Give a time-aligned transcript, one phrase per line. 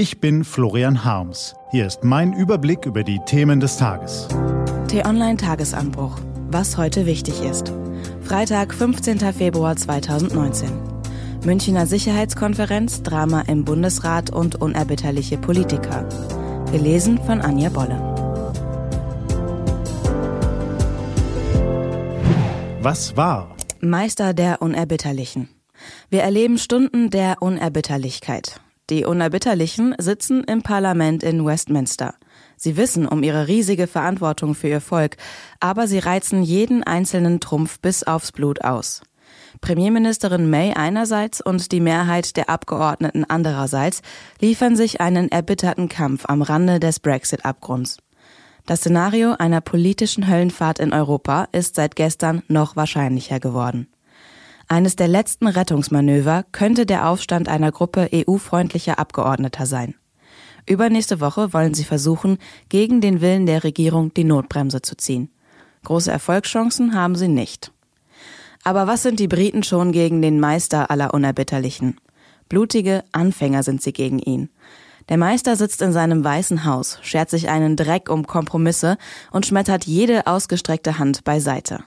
[0.00, 1.54] Ich bin Florian Harms.
[1.72, 4.28] Hier ist mein Überblick über die Themen des Tages.
[4.88, 6.16] T-Online Tagesanbruch.
[6.50, 7.70] Was heute wichtig ist.
[8.22, 9.18] Freitag, 15.
[9.34, 10.70] Februar 2019.
[11.44, 16.08] Münchner Sicherheitskonferenz, Drama im Bundesrat und unerbitterliche Politiker.
[16.72, 18.00] Gelesen von Anja Bolle.
[22.80, 23.54] Was war?
[23.82, 25.50] Meister der Unerbitterlichen.
[26.08, 28.62] Wir erleben Stunden der Unerbitterlichkeit.
[28.90, 32.14] Die Unerbitterlichen sitzen im Parlament in Westminster.
[32.56, 35.16] Sie wissen um ihre riesige Verantwortung für ihr Volk,
[35.60, 39.02] aber sie reizen jeden einzelnen Trumpf bis aufs Blut aus.
[39.60, 44.02] Premierministerin May einerseits und die Mehrheit der Abgeordneten andererseits
[44.40, 47.98] liefern sich einen erbitterten Kampf am Rande des Brexit-Abgrunds.
[48.66, 53.86] Das Szenario einer politischen Höllenfahrt in Europa ist seit gestern noch wahrscheinlicher geworden.
[54.72, 59.96] Eines der letzten Rettungsmanöver könnte der Aufstand einer Gruppe EU-freundlicher Abgeordneter sein.
[60.64, 62.38] Übernächste Woche wollen sie versuchen,
[62.68, 65.28] gegen den Willen der Regierung die Notbremse zu ziehen.
[65.82, 67.72] Große Erfolgschancen haben sie nicht.
[68.62, 71.96] Aber was sind die Briten schon gegen den Meister aller Unerbitterlichen?
[72.48, 74.50] Blutige Anfänger sind sie gegen ihn.
[75.08, 78.98] Der Meister sitzt in seinem weißen Haus, schert sich einen Dreck um Kompromisse
[79.32, 81.80] und schmettert jede ausgestreckte Hand beiseite.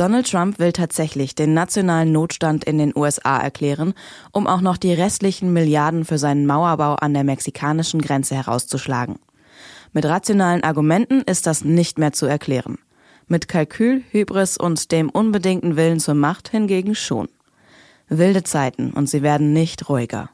[0.00, 3.92] Donald Trump will tatsächlich den nationalen Notstand in den USA erklären,
[4.32, 9.18] um auch noch die restlichen Milliarden für seinen Mauerbau an der mexikanischen Grenze herauszuschlagen.
[9.92, 12.78] Mit rationalen Argumenten ist das nicht mehr zu erklären.
[13.26, 17.28] Mit Kalkül, Hybris und dem unbedingten Willen zur Macht hingegen schon.
[18.08, 20.30] Wilde Zeiten und sie werden nicht ruhiger.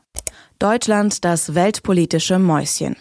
[0.61, 2.95] Deutschland das weltpolitische Mäuschen.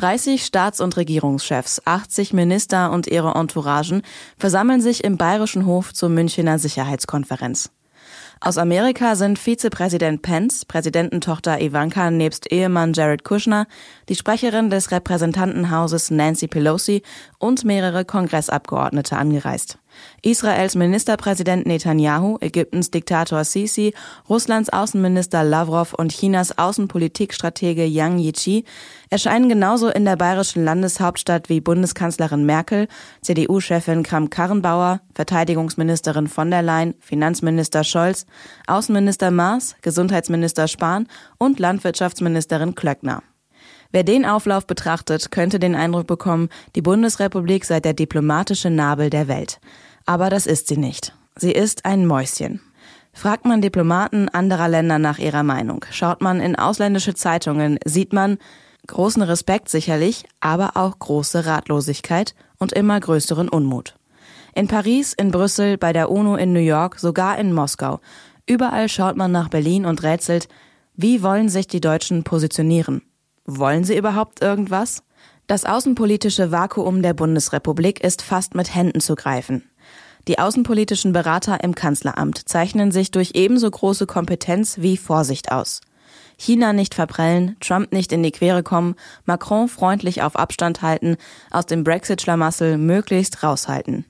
[0.00, 4.00] 30 Staats- und Regierungschefs, 80 Minister und ihre Entouragen
[4.38, 7.70] versammeln sich im Bayerischen Hof zur Münchener Sicherheitskonferenz.
[8.40, 13.66] Aus Amerika sind Vizepräsident Pence, Präsidententochter Ivanka nebst Ehemann Jared Kushner,
[14.08, 17.02] die Sprecherin des Repräsentantenhauses Nancy Pelosi
[17.38, 19.76] und mehrere Kongressabgeordnete angereist.
[20.22, 23.94] Israels Ministerpräsident Netanyahu, Ägyptens Diktator Sisi,
[24.28, 28.64] Russlands Außenminister Lavrov und Chinas Außenpolitikstratege Yang Yichi
[29.10, 32.88] erscheinen genauso in der bayerischen Landeshauptstadt wie Bundeskanzlerin Merkel,
[33.22, 38.26] CDU-Chefin Kramp-Karrenbauer, Verteidigungsministerin von der Leyen, Finanzminister Scholz,
[38.66, 43.22] Außenminister Maas, Gesundheitsminister Spahn und Landwirtschaftsministerin Klöckner.
[43.92, 49.26] Wer den Auflauf betrachtet, könnte den Eindruck bekommen, die Bundesrepublik sei der diplomatische Nabel der
[49.26, 49.58] Welt.
[50.10, 51.14] Aber das ist sie nicht.
[51.36, 52.60] Sie ist ein Mäuschen.
[53.12, 58.38] Fragt man Diplomaten anderer Länder nach ihrer Meinung, schaut man in ausländische Zeitungen, sieht man
[58.88, 63.94] großen Respekt sicherlich, aber auch große Ratlosigkeit und immer größeren Unmut.
[64.52, 68.00] In Paris, in Brüssel, bei der UNO in New York, sogar in Moskau.
[68.46, 70.48] Überall schaut man nach Berlin und rätselt,
[70.96, 73.02] wie wollen sich die Deutschen positionieren?
[73.44, 75.04] Wollen sie überhaupt irgendwas?
[75.50, 79.68] Das außenpolitische Vakuum der Bundesrepublik ist fast mit Händen zu greifen.
[80.28, 85.80] Die außenpolitischen Berater im Kanzleramt zeichnen sich durch ebenso große Kompetenz wie Vorsicht aus.
[86.36, 88.94] China nicht verprellen, Trump nicht in die Quere kommen,
[89.24, 91.16] Macron freundlich auf Abstand halten,
[91.50, 94.04] aus dem Brexit-Schlamassel möglichst raushalten.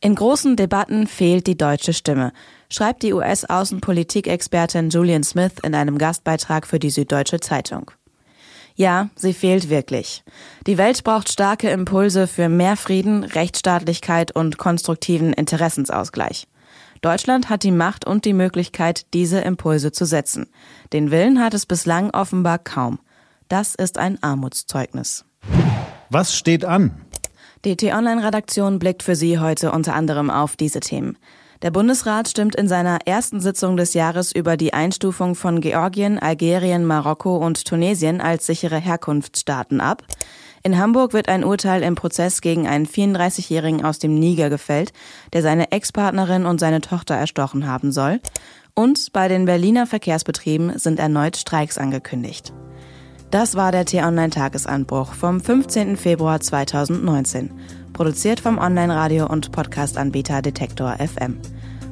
[0.00, 2.32] In großen Debatten fehlt die deutsche Stimme,
[2.70, 7.90] schreibt die US-Außenpolitikexpertin Julian Smith in einem Gastbeitrag für die Süddeutsche Zeitung.
[8.80, 10.24] Ja, sie fehlt wirklich.
[10.66, 16.48] Die Welt braucht starke Impulse für mehr Frieden, Rechtsstaatlichkeit und konstruktiven Interessensausgleich.
[17.02, 20.46] Deutschland hat die Macht und die Möglichkeit, diese Impulse zu setzen.
[20.94, 23.00] Den Willen hat es bislang offenbar kaum.
[23.48, 25.26] Das ist ein Armutszeugnis.
[26.08, 27.02] Was steht an?
[27.66, 31.18] Die T-Online-Redaktion blickt für Sie heute unter anderem auf diese Themen.
[31.62, 36.86] Der Bundesrat stimmt in seiner ersten Sitzung des Jahres über die Einstufung von Georgien, Algerien,
[36.86, 40.02] Marokko und Tunesien als sichere Herkunftsstaaten ab.
[40.62, 44.94] In Hamburg wird ein Urteil im Prozess gegen einen 34-Jährigen aus dem Niger gefällt,
[45.34, 48.20] der seine Ex-Partnerin und seine Tochter erstochen haben soll.
[48.74, 52.54] Und bei den Berliner Verkehrsbetrieben sind erneut Streiks angekündigt.
[53.30, 55.96] Das war der T-Online-Tagesanbruch vom 15.
[55.96, 57.50] Februar 2019
[58.00, 61.36] produziert vom Online-Radio- und Podcast-Anbieter Detektor FM.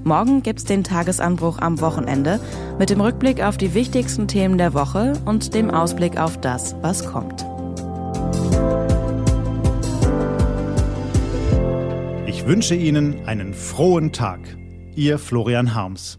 [0.05, 2.41] Morgen gibt's den Tagesanbruch am Wochenende
[2.79, 7.05] mit dem Rückblick auf die wichtigsten Themen der Woche und dem Ausblick auf das, was
[7.05, 7.45] kommt.
[12.27, 14.41] Ich wünsche Ihnen einen frohen Tag.
[14.97, 16.19] Ihr Florian Harms.